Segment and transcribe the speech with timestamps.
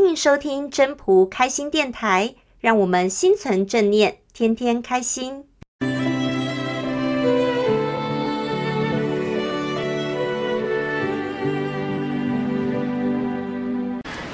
[0.00, 5.44] 欢迎收听真朴开心电台，让我们心存正念，天天开心。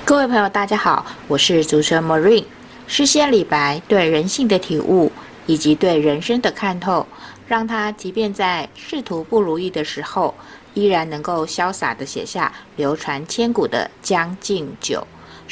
[0.04, 2.44] 各位朋友，大家好，我是主持人 Marine。
[2.86, 5.10] 诗仙李白对人性的体悟，
[5.46, 7.06] 以及对人生的看透，
[7.48, 10.34] 让他即便在仕途不如意的时候，
[10.74, 14.98] 依然能够潇洒的写下流传千古的《将进酒》，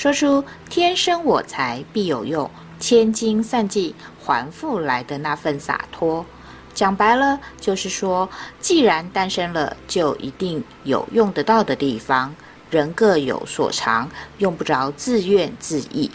[0.02, 6.26] 说出“天生我材必有用，千金散尽还复来”的那份洒脱。
[6.74, 12.34] 讲白了，就是说，既然诞生了，就一定有用得到的地方。
[12.68, 16.10] 人各有所长，用不着自怨自艾。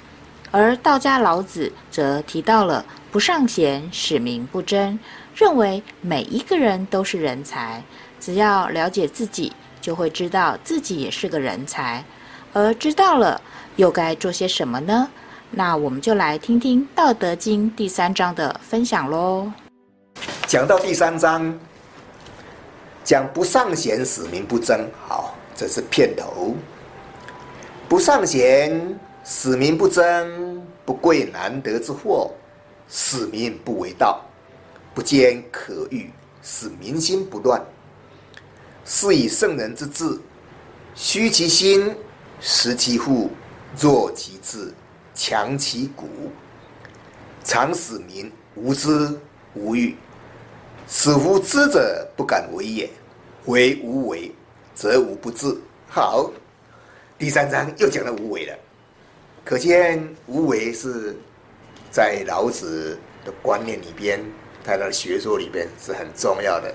[0.51, 4.99] 而道家老子则提到了“不尚贤，使民不争”，
[5.33, 7.81] 认为每一个人都是人才，
[8.19, 12.03] 只要了解自己，就会知道自己也是个人才。
[12.53, 13.39] 而知道了，
[13.77, 15.09] 又该做些什么呢？
[15.51, 19.51] 那我们就来听听《道德经》第三章的分享喽。
[20.47, 21.57] 讲到第三章，
[23.03, 24.85] 讲“不尚贤，使民不争”。
[25.07, 25.33] 好。
[25.59, 26.53] 这是片头，
[27.89, 32.29] 不尚贤，使民不争；不贵难得之货，
[32.87, 34.21] 使民不为盗；
[34.93, 36.11] 不坚可御，
[36.43, 37.59] 使民心不乱。
[38.85, 40.21] 是以圣人之治，
[40.93, 41.95] 虚其心，
[42.39, 43.31] 实其腹，
[43.79, 44.73] 弱其志，
[45.13, 46.07] 强其骨，
[47.43, 49.17] 常使民无知
[49.53, 49.95] 无欲，
[50.87, 52.89] 使夫知者不敢为也，
[53.45, 54.31] 为无为。
[54.75, 55.57] 则无不治。
[55.87, 56.31] 好，
[57.17, 58.55] 第三章又讲了无为了，
[59.43, 61.17] 可见无为是
[61.89, 64.23] 在老子的观念里边，
[64.63, 66.71] 在他的学说里边是很重要的。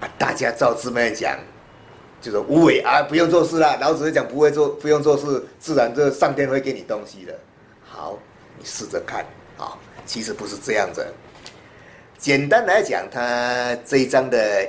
[0.00, 1.38] 啊，大家照字面讲，
[2.20, 3.78] 就说无为啊，不用做事了。
[3.80, 7.32] 老子讲不会做，不用做事，自然这上天会给你东西的。
[7.84, 8.18] 好，
[8.58, 9.24] 你试着看
[9.56, 11.06] 啊，其实不是这样子。
[12.18, 14.68] 简单来讲，他这一章的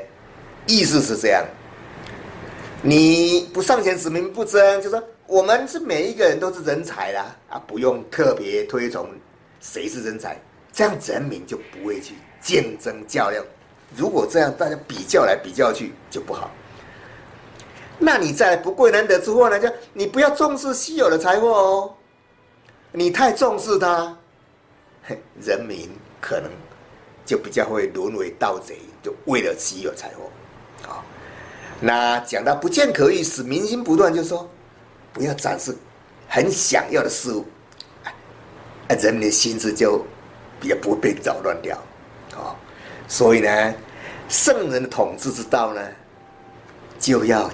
[0.67, 1.43] 意思是这样。
[2.81, 9.09] 你不上前，使民不争，就说我们是每一个人都是人才啦，啊，不用特别推崇
[9.59, 10.39] 谁是人才，
[10.71, 13.43] 这样人民就不会去竞争较量。
[13.97, 16.51] 如果这样大家比较来比较去就不好。
[17.99, 19.59] 那你在不贵难得之货呢？
[19.59, 21.93] 就你不要重视稀有的财货哦，
[22.93, 24.17] 你太重视它，
[25.41, 25.89] 人民
[26.21, 26.49] 可能
[27.25, 31.03] 就比较会沦为盗贼，就为了稀有财货，啊。
[31.81, 34.49] 那讲到不见可御，使民心不乱，就是说，
[35.11, 35.75] 不要展示
[36.27, 37.45] 很想要的事物，
[38.87, 40.03] 人民的心思就
[40.59, 41.77] 比较不被扰乱掉，
[42.33, 42.55] 啊，
[43.07, 43.73] 所以呢，
[44.29, 45.81] 圣人的统治之道呢，
[46.99, 47.49] 就要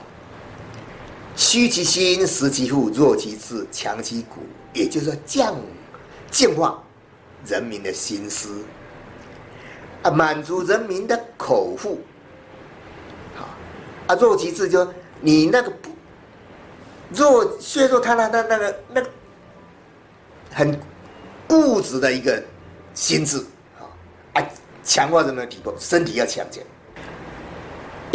[1.35, 4.41] 虚其心，实其腹，弱其志，强其骨，
[4.73, 5.55] 也就是说降
[6.31, 6.81] 净化
[7.45, 8.63] 人民的心思，
[10.01, 11.99] 啊，满足人民的口腹。
[14.07, 14.87] 啊，弱其志，就
[15.19, 15.89] 你那个不
[17.09, 19.09] 弱削弱他那那那个那个
[20.51, 20.79] 很
[21.47, 22.41] 固执的一个
[22.93, 23.43] 心智
[24.33, 24.41] 啊，
[24.83, 26.63] 强化人们的体魄，身体要强健，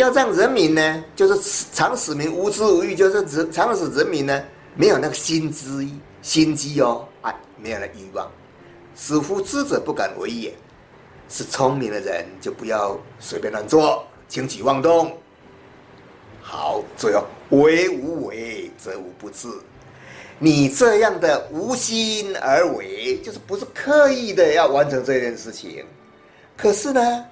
[0.00, 4.42] 要让人民呢，就是常使民无知无欲，就是常使人民呢
[4.74, 5.86] 没有那个心知
[6.22, 8.26] 心机哦，啊，没有那欲望，
[8.96, 10.54] 使夫知者不敢为也，
[11.28, 15.14] 是聪明的人就不要随便乱做，轻举妄动。
[16.40, 19.48] 好，最后为无为，则无不治。
[20.38, 25.84] 你这样的无心而为，就是不是刻意的要完成这件事情。
[26.56, 27.24] 可是呢，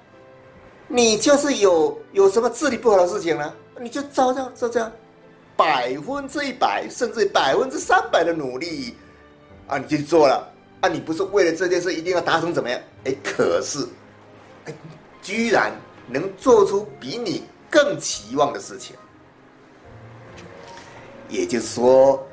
[0.91, 3.53] 你就是有有什么治理不好的事情呢？
[3.79, 4.91] 你就照这样照这样，
[5.55, 8.97] 百分之一百，甚至百分之三百的努力
[9.67, 10.51] 啊，你去做了
[10.81, 12.81] 啊，你不是为了这件事一定要达成怎么样？
[13.05, 13.87] 哎，可是，
[14.65, 14.73] 哎，
[15.21, 15.71] 居然
[16.07, 18.95] 能做出比你更期望的事情。
[21.29, 22.27] 也就是说，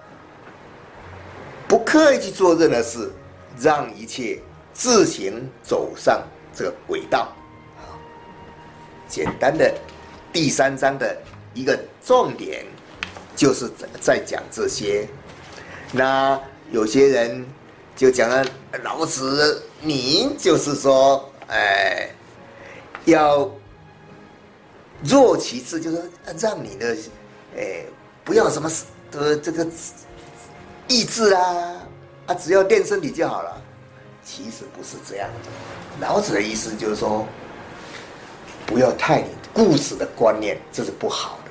[1.68, 3.12] 不刻意去做任何事，
[3.60, 4.40] 让一切
[4.72, 6.22] 自行走上
[6.54, 7.35] 这个轨道。
[9.08, 9.72] 简单的
[10.32, 11.16] 第三章的
[11.54, 12.64] 一个重点，
[13.34, 13.70] 就是
[14.00, 15.08] 在讲这些。
[15.92, 17.46] 那有些人
[17.94, 18.44] 就讲了，
[18.82, 22.08] 老子你就是说，哎，
[23.04, 23.50] 要
[25.02, 26.96] 弱其志，就是让你的，
[27.56, 27.84] 哎。
[28.26, 28.68] 不要什么
[29.12, 29.64] 的这个
[30.88, 31.76] 意志啊
[32.26, 33.62] 啊，只要练身体就好了。
[34.24, 36.04] 其实不是这样的。
[36.04, 37.24] 老子的意思就是说，
[38.66, 39.22] 不要太
[39.54, 41.50] 固执的观念，这是不好的。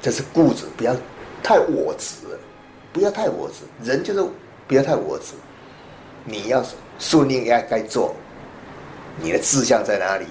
[0.00, 0.94] 这是固执，不要
[1.42, 2.14] 太我执，
[2.92, 4.24] 不要太我执，人就是
[4.68, 5.32] 不要太我执。
[6.24, 6.64] 你要
[6.98, 8.14] 顺应该该做，
[9.20, 10.26] 你的志向在哪里？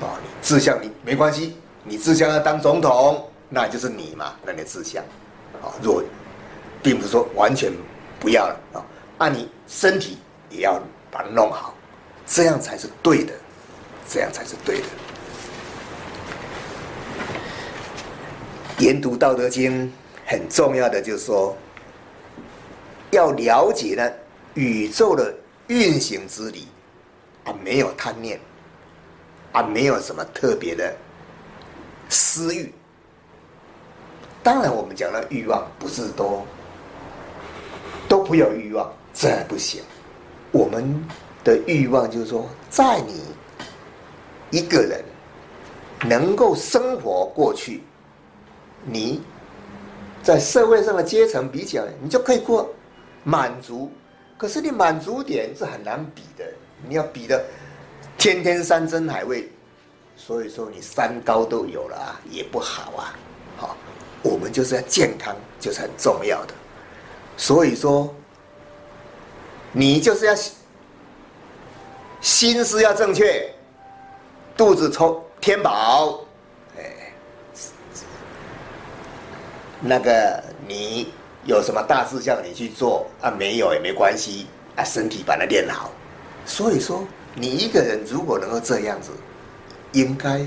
[0.00, 5.02] 啊，志向你没关系，你志向要当总统，那就是你嘛，那你的志向。
[5.62, 6.02] 啊，若
[6.82, 7.72] 并不是说完全
[8.18, 8.84] 不要了啊，
[9.18, 10.18] 按你身体
[10.50, 10.80] 也要
[11.10, 11.74] 把它弄好，
[12.26, 13.32] 这样才是对的，
[14.12, 14.86] 这样才是对的。
[18.78, 19.86] 研读《道德经》
[20.26, 21.56] 很重要的就是说，
[23.12, 24.12] 要了解呢
[24.54, 25.34] 宇宙的
[25.68, 26.68] 运行之理，
[27.44, 28.38] 啊，没有贪念，
[29.52, 30.94] 啊，没有什么特别的
[32.08, 32.70] 私欲。
[34.42, 36.44] 当然，我们讲的欲望不是都
[38.08, 39.80] 都不有欲望，这不行。
[40.50, 41.02] 我们
[41.44, 43.22] 的欲望就是说，在你
[44.52, 45.02] 一个人
[46.08, 47.82] 能够生活过去。
[48.84, 49.20] 你
[50.22, 52.72] 在社会上的阶层比起来，你就可以过
[53.24, 53.90] 满足。
[54.36, 56.44] 可是你满足点是很难比的，
[56.88, 57.44] 你要比的
[58.18, 59.48] 天天山珍海味，
[60.16, 63.14] 所以说你三高都有了啊，也不好啊。
[63.56, 63.76] 好，
[64.22, 66.54] 我们就是要健康，就是很重要的。
[67.36, 68.12] 所以说，
[69.70, 70.34] 你就是要
[72.20, 73.51] 心思要正确，
[74.56, 76.20] 肚子充填饱。
[79.84, 81.12] 那个你
[81.44, 83.28] 有什么大事向你去做啊？
[83.30, 84.46] 没有也没关系
[84.76, 85.90] 啊，身体把它练好。
[86.46, 87.04] 所以说，
[87.34, 89.10] 你一个人如果能够这样子，
[89.90, 90.38] 应该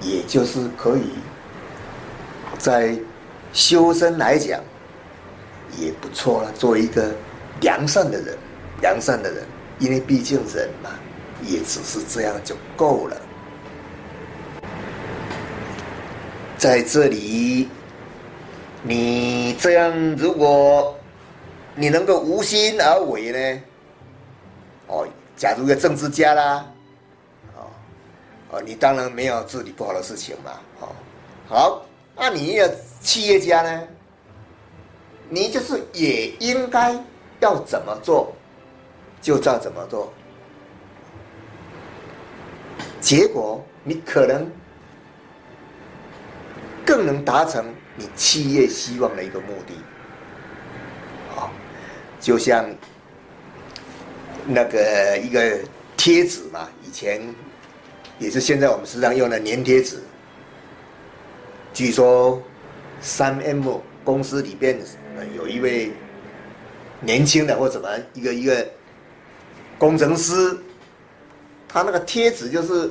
[0.00, 1.10] 也就是可以
[2.56, 2.96] 在
[3.52, 4.60] 修身来讲
[5.76, 6.52] 也不错了。
[6.52, 7.12] 做一个
[7.60, 8.38] 良善的人，
[8.80, 9.44] 良善的人，
[9.80, 10.90] 因为毕竟人嘛，
[11.42, 13.16] 也只是这样就够了。
[16.56, 17.68] 在这里，
[18.82, 20.96] 你这样，如果
[21.74, 23.62] 你能够无心而为呢？
[24.86, 25.06] 哦，
[25.36, 26.66] 假如一个政治家啦，
[27.54, 27.68] 哦，
[28.50, 30.88] 哦，你当然没有治理不好的事情嘛，哦，
[31.48, 31.86] 好，
[32.16, 33.82] 那你一个企业家呢？
[35.28, 36.94] 你就是也应该
[37.40, 38.32] 要怎么做，
[39.20, 40.12] 就照怎么做，
[43.00, 44.50] 结果你可能。
[46.88, 49.74] 更能达成你企业希望的一个目的，
[51.36, 51.50] 啊，
[52.20, 52.64] 就像
[54.46, 55.58] 那个一个
[55.96, 57.20] 贴纸嘛，以前
[58.20, 60.00] 也是现在我们时常用的粘贴纸。
[61.74, 62.40] 据说
[63.00, 64.78] 三 M 公司里边
[65.34, 65.90] 有一位
[67.00, 68.64] 年轻的或怎么一个一个
[69.76, 70.56] 工程师，
[71.68, 72.90] 他那个贴纸就是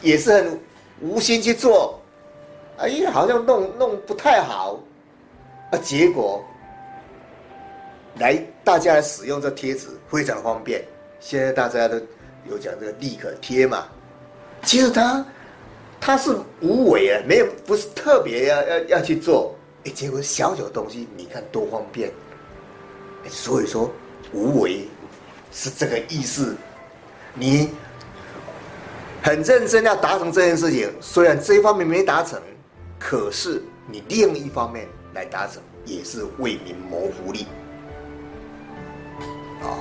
[0.00, 0.60] 也是很
[1.00, 2.00] 无心去做。
[2.76, 4.80] 哎，好像弄弄不太好，
[5.70, 6.44] 啊，结果
[8.18, 10.84] 来大家来使用这贴纸非常方便。
[11.20, 11.96] 现在大家都
[12.50, 13.86] 有讲这个立可贴嘛，
[14.64, 15.24] 其实它
[16.00, 22.10] 它是无为啊，没有不是特别要要要去做，哎，结果小小东西你看多方便，
[23.28, 23.88] 所以说
[24.32, 24.86] 无为
[25.52, 26.56] 是这个意思。
[27.34, 27.70] 你
[29.24, 32.38] 很认真要达成这件事情，虽然这一方面没达成。
[32.98, 37.46] 可是你另一方面来达成，也是为民谋福利，
[39.62, 39.80] 啊，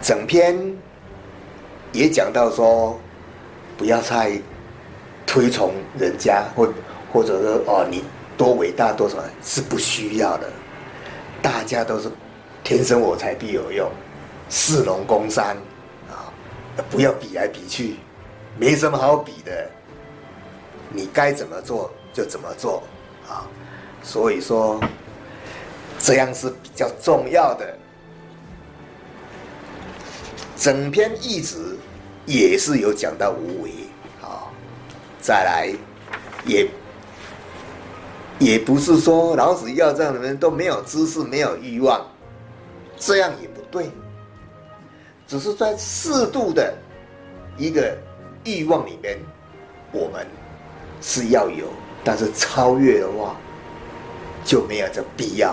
[0.00, 0.56] 整篇
[1.92, 2.96] 也讲到说，
[3.76, 4.40] 不要太
[5.26, 6.72] 推崇人家，或
[7.12, 8.04] 或者说哦，你
[8.36, 10.48] 多伟大多少是不需要的，
[11.42, 12.08] 大家都是
[12.62, 13.88] 天生我材必有用，
[14.48, 15.56] 士农工商，
[16.90, 17.96] 不要比来比去，
[18.58, 19.70] 没什么好比的。
[20.90, 22.82] 你该怎么做就怎么做，
[23.28, 23.44] 啊，
[24.02, 24.80] 所以说
[25.98, 27.76] 这样是比较重要的。
[30.56, 31.76] 整篇义子
[32.24, 33.70] 也是有讲到无为，
[34.22, 34.48] 啊，
[35.20, 35.70] 再来
[36.46, 36.66] 也
[38.38, 42.06] 也不是说老子要这样的人都没有知识、没有欲望，
[42.96, 43.90] 这样也不对，
[45.26, 46.74] 只是在适度的
[47.56, 47.96] 一个
[48.44, 49.18] 欲望里面，
[49.92, 50.26] 我们。
[51.02, 51.66] 是要有，
[52.02, 53.36] 但是超越的话
[54.44, 55.52] 就没有这必要，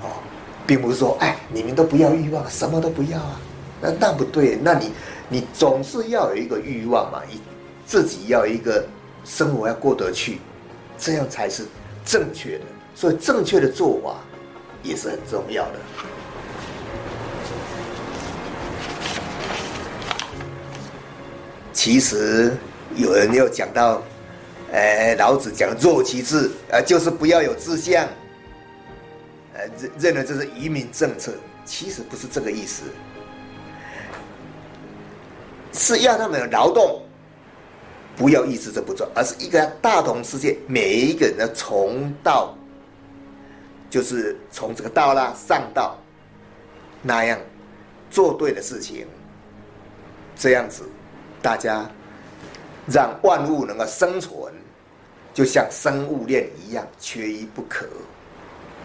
[0.00, 0.22] 哦，
[0.68, 3.40] 并不是说哎，你们都不要欲望，什么都不要啊，
[3.82, 4.92] 那那不对，那你
[5.28, 7.40] 你总是要有一个欲望嘛，你
[7.84, 8.86] 自己要一个
[9.24, 10.38] 生活要过得去，
[10.96, 11.64] 这样才是
[12.04, 14.14] 正确的，所以正确的做法
[14.84, 15.80] 也是很重要的。
[21.78, 22.52] 其实
[22.96, 24.02] 有人又讲到。
[24.72, 28.06] 呃，老子讲若其志，呃，就是不要有志向，
[29.54, 31.32] 呃，认认为这是移民政策，
[31.64, 32.82] 其实不是这个意思，
[35.72, 37.00] 是要他们有劳动，
[38.14, 42.54] 不要意志这不做，而是一个大同世界，每一个人的从道，
[43.88, 45.96] 就是从这个道啦上道，
[47.00, 47.38] 那样
[48.10, 49.06] 做对的事情，
[50.36, 50.82] 这样子，
[51.40, 51.88] 大家
[52.86, 54.52] 让万物能够生存，
[55.32, 57.86] 就像生物链一样，缺一不可，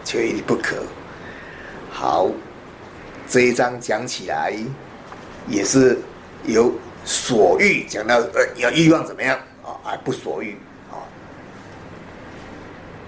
[0.04, 0.76] 缺一不可。
[1.90, 2.30] 好，
[3.28, 4.54] 这一章讲起来
[5.48, 5.98] 也是
[6.44, 6.72] 有
[7.04, 10.56] 所欲，讲到呃要欲望怎么样啊，而不所欲
[10.90, 11.02] 啊，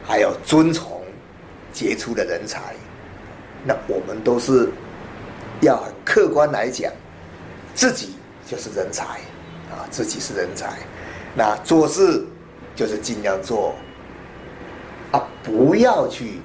[0.04, 1.02] 还有尊崇
[1.72, 2.74] 杰出的人才，
[3.64, 4.68] 那我们都是
[5.60, 6.92] 要客观来讲，
[7.74, 8.16] 自己。
[8.48, 9.18] 就是人才，
[9.70, 10.78] 啊，自己是人才，
[11.34, 12.24] 那做事
[12.74, 13.74] 就是尽量做，
[15.12, 16.40] 啊，不要去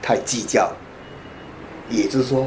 [0.00, 0.72] 太计较，
[1.88, 2.46] 也就是说，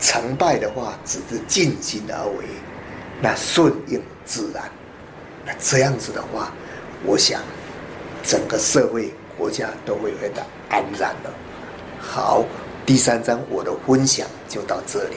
[0.00, 2.44] 成败的话只是尽心而为，
[3.20, 4.64] 那顺应自然，
[5.46, 6.52] 那这样子的话，
[7.04, 7.40] 我想
[8.22, 11.30] 整个社会国家都会变得安然了。
[12.00, 12.44] 好，
[12.84, 15.16] 第三章我的分享就到这里。